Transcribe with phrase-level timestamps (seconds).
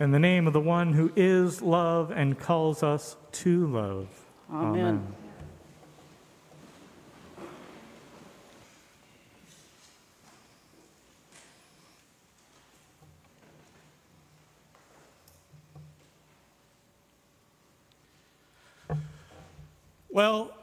[0.00, 4.08] In the name of the one who is love and calls us to love.
[4.50, 5.12] Amen.
[18.88, 19.06] Amen.
[20.08, 20.56] Well,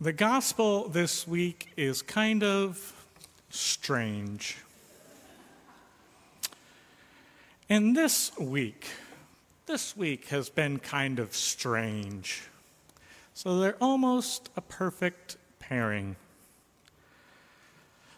[0.00, 3.06] the gospel this week is kind of
[3.48, 4.56] strange.
[7.68, 8.86] And this week,
[9.64, 12.42] this week has been kind of strange.
[13.32, 16.16] So they're almost a perfect pairing.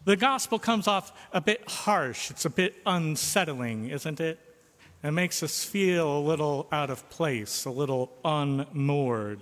[0.05, 4.41] The gospel comes off a bit harsh, it's a bit unsettling, isn't it?
[5.05, 9.41] It makes us feel a little out of place, a little unmoored.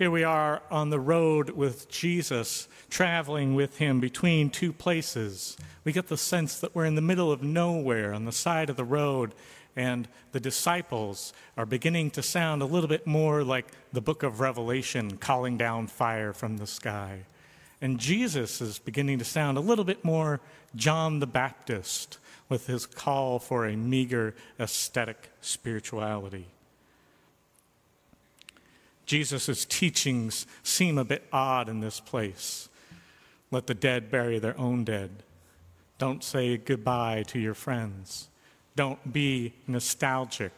[0.00, 5.58] Here we are on the road with Jesus, traveling with him between two places.
[5.84, 8.76] We get the sense that we're in the middle of nowhere on the side of
[8.76, 9.34] the road,
[9.76, 14.40] and the disciples are beginning to sound a little bit more like the book of
[14.40, 17.26] Revelation calling down fire from the sky.
[17.82, 20.40] And Jesus is beginning to sound a little bit more
[20.74, 22.16] John the Baptist
[22.48, 26.46] with his call for a meager ascetic spirituality.
[29.10, 32.68] Jesus' teachings seem a bit odd in this place.
[33.50, 35.24] Let the dead bury their own dead.
[35.98, 38.28] Don't say goodbye to your friends.
[38.76, 40.52] Don't be nostalgic.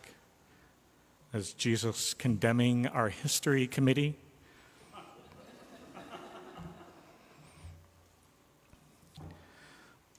[1.33, 4.17] As Jesus condemning our history committee?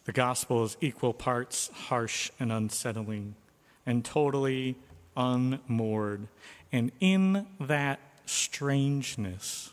[0.06, 3.36] The gospel is equal parts harsh and unsettling
[3.86, 4.76] and totally
[5.16, 6.28] unmoored.
[6.72, 9.71] And in that strangeness,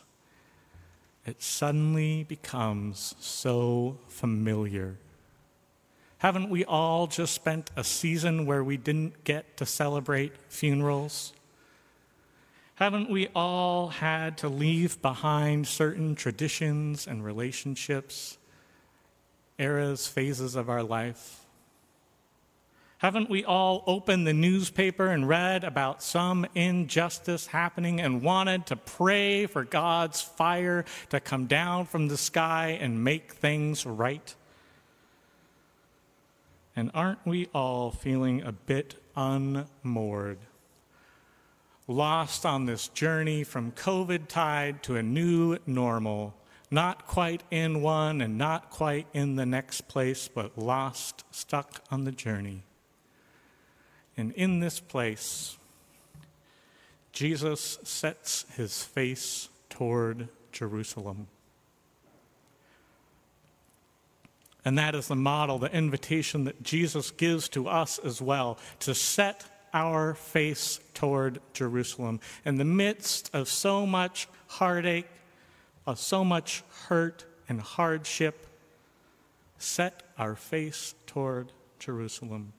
[1.25, 4.97] it suddenly becomes so familiar.
[6.17, 11.33] Haven't we all just spent a season where we didn't get to celebrate funerals?
[12.75, 18.37] Haven't we all had to leave behind certain traditions and relationships,
[19.59, 21.40] eras, phases of our life?
[23.01, 28.75] Haven't we all opened the newspaper and read about some injustice happening and wanted to
[28.75, 34.35] pray for God's fire to come down from the sky and make things right?
[36.75, 40.37] And aren't we all feeling a bit unmoored?
[41.87, 46.35] Lost on this journey from COVID tide to a new normal,
[46.69, 52.03] not quite in one and not quite in the next place, but lost, stuck on
[52.03, 52.61] the journey.
[54.21, 55.57] And in this place,
[57.11, 61.25] Jesus sets his face toward Jerusalem.
[64.63, 68.93] And that is the model, the invitation that Jesus gives to us as well to
[68.93, 69.43] set
[69.73, 72.19] our face toward Jerusalem.
[72.45, 75.09] In the midst of so much heartache,
[75.87, 78.45] of so much hurt and hardship,
[79.57, 82.53] set our face toward Jerusalem.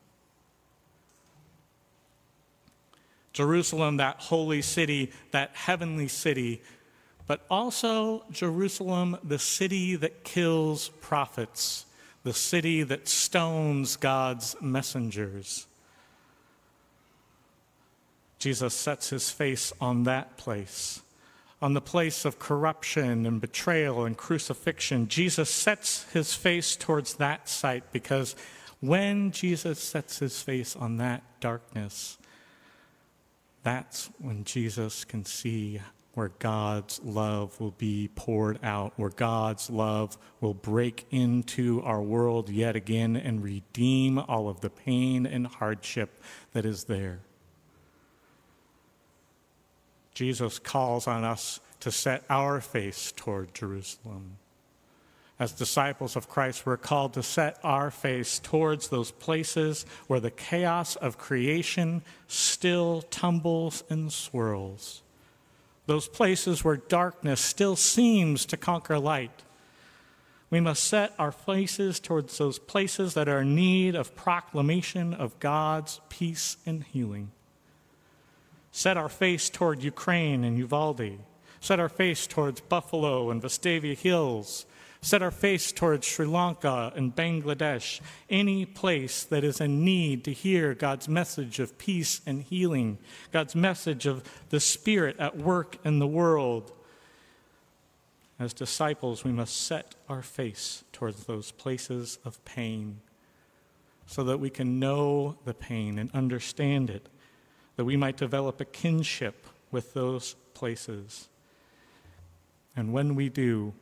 [3.32, 6.62] Jerusalem, that holy city, that heavenly city,
[7.26, 11.86] but also Jerusalem, the city that kills prophets,
[12.24, 15.66] the city that stones God's messengers.
[18.38, 21.00] Jesus sets his face on that place,
[21.62, 25.06] on the place of corruption and betrayal and crucifixion.
[25.08, 28.34] Jesus sets his face towards that site because
[28.80, 32.18] when Jesus sets his face on that darkness,
[33.62, 35.80] that's when Jesus can see
[36.14, 42.50] where God's love will be poured out, where God's love will break into our world
[42.50, 47.20] yet again and redeem all of the pain and hardship that is there.
[50.14, 54.36] Jesus calls on us to set our face toward Jerusalem
[55.42, 60.30] as disciples of Christ, we're called to set our face towards those places where the
[60.30, 65.02] chaos of creation still tumbles and swirls.
[65.86, 69.42] Those places where darkness still seems to conquer light.
[70.48, 75.40] We must set our faces towards those places that are in need of proclamation of
[75.40, 77.32] God's peace and healing.
[78.70, 81.18] Set our face toward Ukraine and Uvalde.
[81.58, 84.66] Set our face towards Buffalo and Vestavia Hills
[85.02, 88.00] set our face towards Sri Lanka and Bangladesh,
[88.30, 92.98] any place that is in need to hear God's message of peace and healing,
[93.32, 96.72] God's message of the Spirit at work in the world.
[98.38, 103.00] As disciples, we must set our face towards those places of pain.
[104.06, 107.08] so that we can know the pain and understand it,
[107.76, 111.28] that we might develop a kinship with those places.
[112.76, 113.72] And when we do,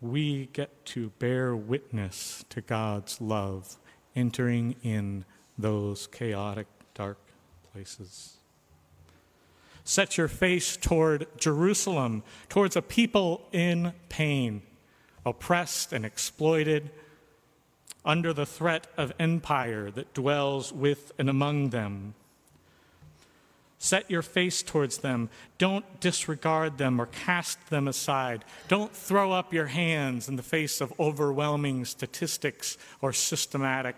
[0.00, 3.76] we get to bear witness to God's love
[4.16, 5.24] entering in
[5.58, 7.18] those chaotic, dark
[7.72, 8.36] places.
[9.84, 14.62] Set your face toward Jerusalem, towards a people in pain,
[15.24, 16.90] oppressed and exploited,
[18.04, 22.14] under the threat of empire that dwells with and among them.
[23.82, 25.30] Set your face towards them.
[25.56, 28.44] Don't disregard them or cast them aside.
[28.68, 33.96] Don't throw up your hands in the face of overwhelming statistics or systematic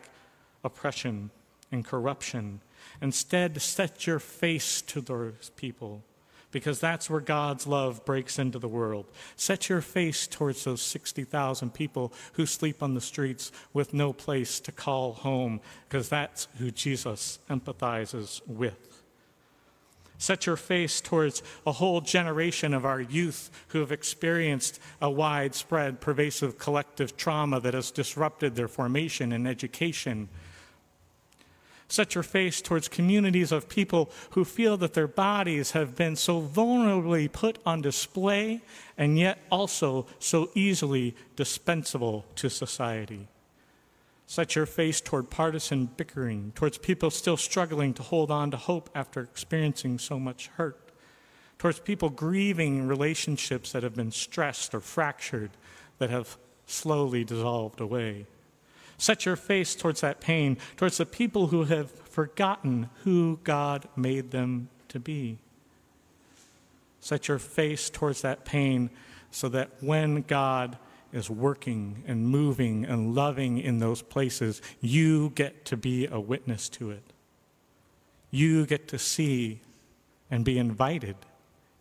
[0.62, 1.30] oppression
[1.72, 2.60] and corruption.
[3.00, 6.04] Instead, set your face to those people
[6.52, 9.06] because that's where God's love breaks into the world.
[9.34, 14.60] Set your face towards those 60,000 people who sleep on the streets with no place
[14.60, 19.01] to call home because that's who Jesus empathizes with.
[20.22, 26.00] Set your face towards a whole generation of our youth who have experienced a widespread,
[26.00, 30.28] pervasive collective trauma that has disrupted their formation and education.
[31.88, 36.40] Set your face towards communities of people who feel that their bodies have been so
[36.40, 38.60] vulnerably put on display
[38.96, 43.26] and yet also so easily dispensable to society.
[44.32, 48.88] Set your face toward partisan bickering, towards people still struggling to hold on to hope
[48.94, 50.90] after experiencing so much hurt,
[51.58, 55.50] towards people grieving relationships that have been stressed or fractured,
[55.98, 58.24] that have slowly dissolved away.
[58.96, 64.30] Set your face towards that pain, towards the people who have forgotten who God made
[64.30, 65.36] them to be.
[67.00, 68.88] Set your face towards that pain
[69.30, 70.78] so that when God
[71.12, 76.68] is working and moving and loving in those places, you get to be a witness
[76.70, 77.12] to it.
[78.30, 79.60] You get to see
[80.30, 81.16] and be invited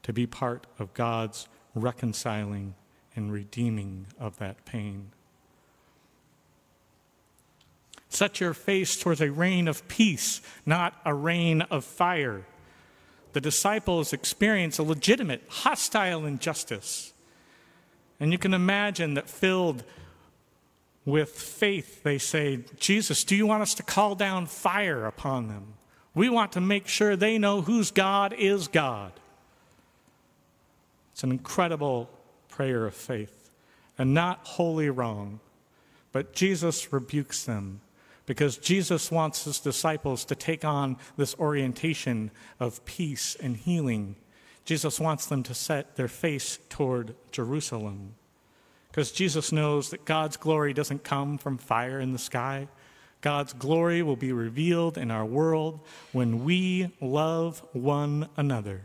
[0.04, 2.75] to be part of God's reconciling
[3.16, 5.12] and redeeming of that pain.
[8.10, 12.45] Set your face towards a reign of peace, not a reign of fire.
[13.31, 17.11] The disciples experience a legitimate, hostile injustice
[18.21, 19.83] and you can imagine that filled
[21.06, 25.73] with faith, they say, Jesus, do you want us to call down fire upon them?
[26.13, 29.13] We want to make sure they know whose God is God.
[31.13, 32.12] It's an incredible
[32.47, 33.50] prayer of faith
[33.97, 35.39] and not wholly wrong.
[36.12, 37.81] But Jesus rebukes them
[38.27, 42.29] because Jesus wants his disciples to take on this orientation
[42.59, 44.15] of peace and healing
[44.66, 48.13] Jesus wants them to set their face toward Jerusalem.
[48.90, 52.68] Because Jesus knows that God's glory doesn't come from fire in the sky.
[53.22, 55.80] God's glory will be revealed in our world
[56.12, 58.81] when we love one another,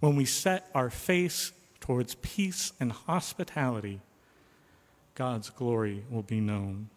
[0.00, 4.00] when we set our face towards peace and hospitality.
[5.14, 6.90] God's glory will be known.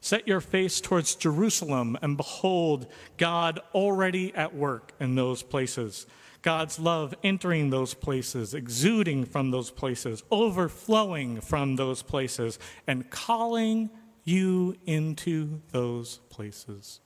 [0.00, 2.86] Set your face towards Jerusalem and behold
[3.16, 6.06] God already at work in those places.
[6.42, 13.90] God's love entering those places, exuding from those places, overflowing from those places, and calling
[14.24, 17.00] you into those places.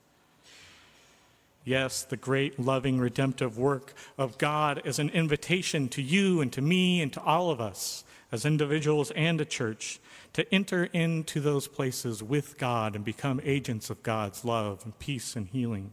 [1.64, 6.60] Yes, the great, loving, redemptive work of God is an invitation to you and to
[6.60, 10.00] me and to all of us as individuals and a church
[10.32, 15.36] to enter into those places with God and become agents of God's love and peace
[15.36, 15.92] and healing.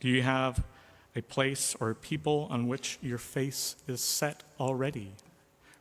[0.00, 0.64] Do you have
[1.16, 5.12] a place or a people on which your face is set already?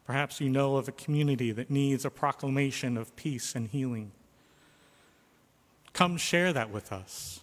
[0.05, 4.11] Perhaps you know of a community that needs a proclamation of peace and healing.
[5.93, 7.41] Come share that with us.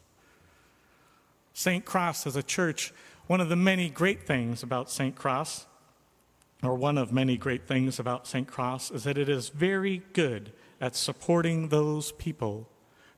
[1.52, 1.84] St.
[1.84, 2.92] Cross as a church,
[3.26, 5.14] one of the many great things about St.
[5.14, 5.66] Cross,
[6.62, 8.48] or one of many great things about St.
[8.48, 12.68] Cross, is that it is very good at supporting those people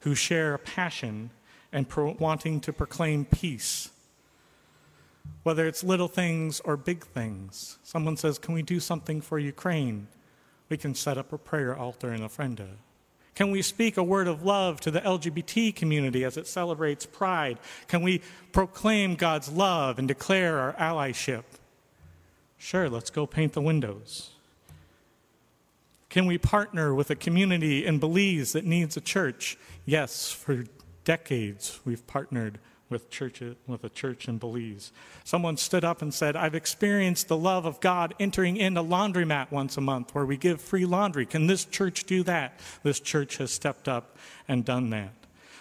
[0.00, 1.30] who share a passion
[1.76, 3.90] and pro- wanting to proclaim peace.
[5.42, 7.78] Whether it's little things or big things.
[7.82, 10.08] Someone says, Can we do something for Ukraine?
[10.70, 12.68] We can set up a prayer altar in Ofrenda.
[13.34, 17.58] Can we speak a word of love to the LGBT community as it celebrates Pride?
[17.88, 21.44] Can we proclaim God's love and declare our allyship?
[22.56, 24.30] Sure, let's go paint the windows.
[26.08, 29.58] Can we partner with a community in Belize that needs a church?
[29.84, 30.64] Yes, for
[31.06, 32.58] decades we've partnered
[32.90, 34.92] with, church, with a church in Belize.
[35.24, 39.50] Someone stood up and said, I've experienced the love of God entering in a laundromat
[39.50, 41.24] once a month where we give free laundry.
[41.26, 42.60] Can this church do that?
[42.82, 45.12] This church has stepped up and done that.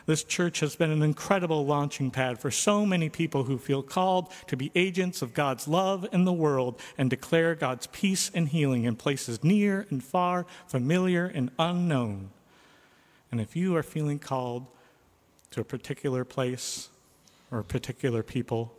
[0.06, 4.32] This church has been an incredible launching pad for so many people who feel called
[4.48, 8.84] to be agents of God's love in the world and declare God's peace and healing
[8.84, 12.30] in places near and far, familiar and unknown.
[13.32, 14.68] And if you are feeling called
[15.52, 16.90] to a particular place
[17.52, 18.74] or a particular people,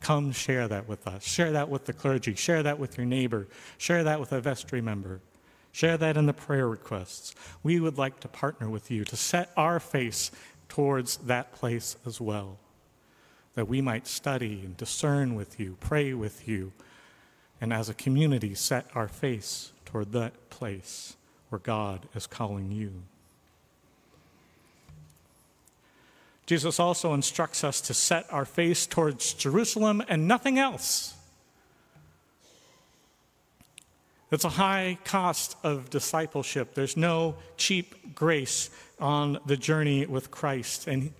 [0.00, 1.22] come share that with us.
[1.22, 2.34] Share that with the clergy.
[2.34, 3.46] Share that with your neighbor.
[3.78, 5.20] Share that with a vestry member.
[5.72, 7.34] Share that in the prayer requests.
[7.62, 10.30] We would like to partner with you to set our face
[10.68, 12.58] towards that place as well,
[13.54, 16.72] that we might study and discern with you, pray with you,
[17.60, 21.16] and as a community set our face toward that place
[21.50, 23.02] where God is calling you.
[26.50, 31.14] Jesus also instructs us to set our face towards Jerusalem and nothing else.
[34.32, 36.74] It's a high cost of discipleship.
[36.74, 40.88] There's no cheap grace on the journey with Christ.
[40.88, 41.12] And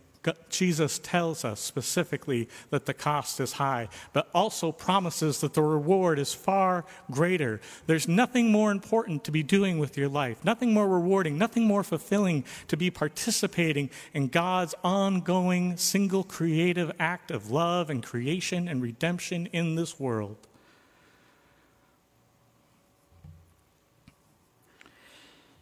[0.50, 6.18] Jesus tells us specifically that the cost is high, but also promises that the reward
[6.18, 7.58] is far greater.
[7.86, 11.82] There's nothing more important to be doing with your life, nothing more rewarding, nothing more
[11.82, 18.82] fulfilling to be participating in God's ongoing single creative act of love and creation and
[18.82, 20.36] redemption in this world.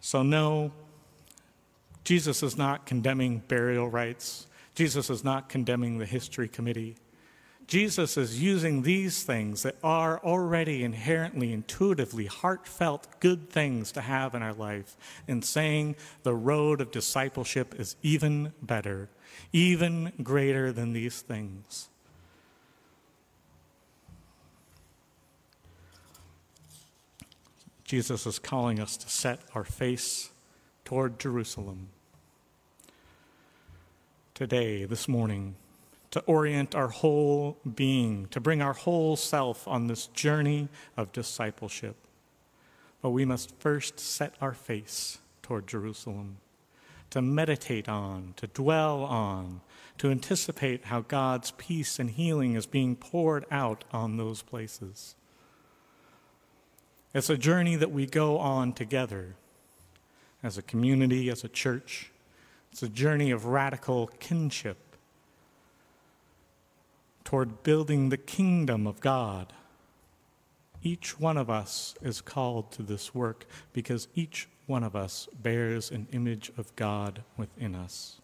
[0.01, 0.73] So, no,
[2.03, 4.48] Jesus is not condemning burial rites.
[4.79, 6.95] Jesus is not condemning the history committee.
[7.67, 14.37] Jesus is using these things that are already inherently, intuitively, heartfelt good things to have
[14.37, 19.09] in our life and saying the road of discipleship is even better,
[19.53, 21.89] even greater than these things.
[27.83, 30.31] Jesus is calling us to set our face
[30.85, 31.89] toward Jerusalem
[34.39, 35.57] today, this morning,
[36.13, 41.97] to orient our whole being, to bring our whole self on this journey of discipleship.
[43.03, 46.37] But we must first set our face toward Jerusalem,
[47.11, 49.61] to meditate on, to dwell on,
[49.99, 55.17] to anticipate how God's peace and healing is being poured out on those places.
[57.13, 59.35] It's a journey that we go on together
[60.45, 62.13] as a community, as a church
[62.71, 64.79] it's a journey of radical kinship
[67.25, 69.53] toward building the kingdom of God.
[70.83, 75.91] Each one of us is called to this work because each one of us bears
[75.91, 78.21] an image of God within us.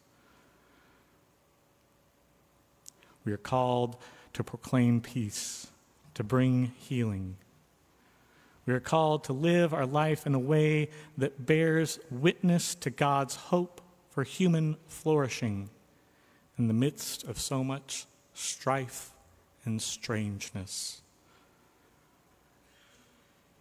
[3.24, 3.96] We are called
[4.34, 5.66] to proclaim peace,
[6.14, 7.36] to bring healing.
[8.66, 13.36] We are called to live our life in a way that bears witness to God's
[13.36, 13.80] hope
[14.14, 15.68] for human flourishing
[16.56, 19.10] in the midst of so much strife
[19.64, 21.02] and strangeness.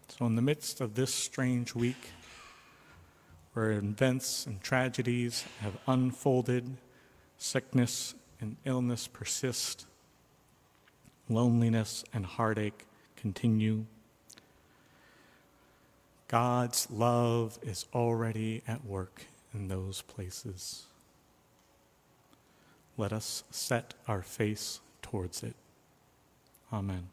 [0.10, 2.12] So, in the midst of this strange week,
[3.54, 6.78] where events and tragedies have unfolded,
[7.40, 9.88] sickness and illness persist,
[11.30, 13.86] loneliness and heartache continue.
[16.28, 20.86] God's love is already at work in those places.
[22.98, 25.56] Let us set our face towards it.
[26.72, 27.08] Amen.